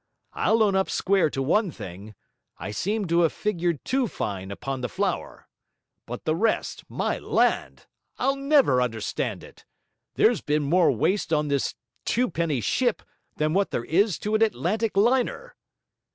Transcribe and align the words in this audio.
I'll 0.33 0.63
own 0.63 0.73
up 0.75 0.89
square 0.89 1.29
to 1.29 1.43
one 1.43 1.69
thing: 1.69 2.15
I 2.57 2.71
seem 2.71 3.05
to 3.05 3.19
have 3.21 3.31
figured 3.33 3.85
too 3.85 4.07
fine 4.07 4.49
upon 4.49 4.81
the 4.81 4.89
flour. 4.89 5.47
But 6.07 6.25
the 6.25 6.35
rest 6.35 6.83
my 6.89 7.19
land! 7.19 7.85
I'll 8.17 8.35
never 8.35 8.81
understand 8.81 9.43
it! 9.43 9.63
There's 10.15 10.41
been 10.41 10.63
more 10.63 10.91
waste 10.91 11.31
on 11.31 11.49
this 11.49 11.75
twopenny 12.03 12.61
ship 12.61 13.03
than 13.35 13.53
what 13.53 13.69
there 13.69 13.85
is 13.85 14.17
to 14.25 14.33
an 14.33 14.41
Atlantic 14.41 14.97
Liner.' 14.97 15.55